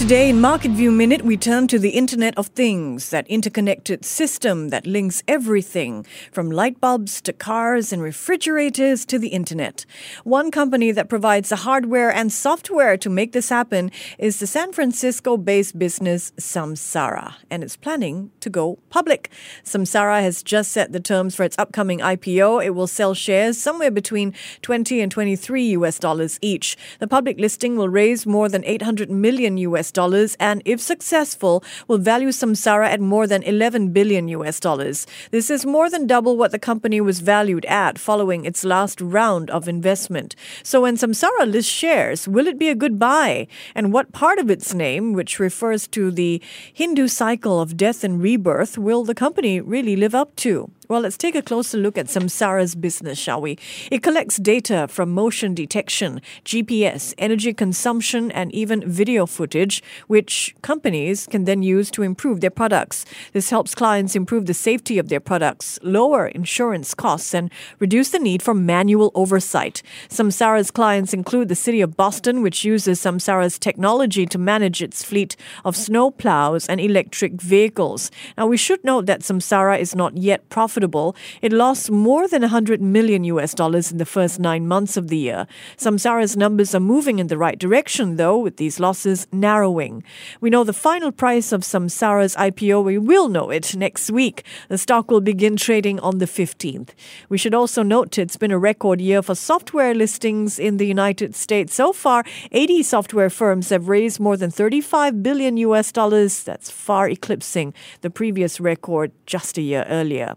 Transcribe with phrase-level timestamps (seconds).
[0.00, 4.70] Today in Market View Minute, we turn to the Internet of Things, that interconnected system
[4.70, 9.84] that links everything from light bulbs to cars and refrigerators to the Internet.
[10.24, 14.72] One company that provides the hardware and software to make this happen is the San
[14.72, 19.30] Francisco based business Samsara, and it's planning to go public.
[19.64, 22.64] Samsara has just set the terms for its upcoming IPO.
[22.64, 24.32] It will sell shares somewhere between
[24.62, 26.78] 20 and 23 US dollars each.
[27.00, 31.98] The public listing will raise more than 800 million US dollars and, if successful, will
[31.98, 35.06] value Samsara at more than 11 billion US dollars.
[35.30, 39.50] This is more than double what the company was valued at following its last round
[39.50, 40.36] of investment.
[40.62, 43.46] So when Samsara lists shares, will it be a good buy?
[43.74, 48.22] And what part of its name, which refers to the Hindu cycle of death and
[48.22, 50.70] rebirth, will the company really live up to?
[50.90, 53.56] Well, let's take a closer look at Samsara's business, shall we?
[53.92, 61.28] It collects data from motion detection, GPS, energy consumption, and even video footage, which companies
[61.28, 63.04] can then use to improve their products.
[63.32, 68.18] This helps clients improve the safety of their products, lower insurance costs, and reduce the
[68.18, 69.84] need for manual oversight.
[70.08, 75.36] Samsara's clients include the city of Boston, which uses Samsara's technology to manage its fleet
[75.64, 78.10] of snow plows and electric vehicles.
[78.36, 82.42] Now, we should note that Samsara is not yet profitable profitable, it lost more than
[82.42, 85.46] 100 million US dollars in the first nine months of the year.
[85.76, 90.02] Samsara's numbers are moving in the right direction, though, with these losses narrowing.
[90.40, 92.84] We know the final price of Samsara's IPO.
[92.84, 94.44] We will know it next week.
[94.68, 96.90] The stock will begin trading on the 15th.
[97.28, 101.34] We should also note it's been a record year for software listings in the United
[101.34, 101.74] States.
[101.74, 106.42] So far, 80 software firms have raised more than 35 billion US dollars.
[106.44, 110.36] That's far eclipsing the previous record just a year earlier.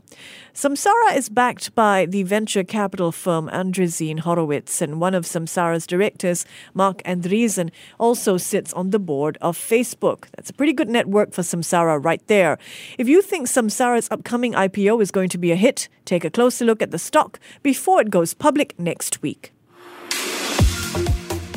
[0.54, 6.46] Samsara is backed by the venture capital firm Andreessen Horowitz, and one of Samsara's directors,
[6.74, 10.26] Marc Andreessen, also sits on the board of Facebook.
[10.36, 12.58] That's a pretty good network for Samsara right there.
[12.98, 16.66] If you think Samsara's upcoming IPO is going to be a hit, take a closer
[16.66, 19.52] look at the stock before it goes public next week.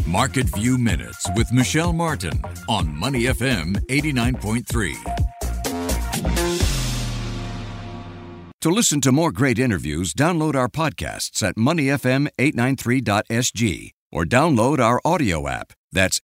[0.06, 5.25] Market View Minutes with Michelle Martin on Money FM 89.3.
[8.62, 15.46] To listen to more great interviews, download our podcasts at moneyfm893.sg or download our audio
[15.46, 15.74] app.
[15.92, 16.22] That's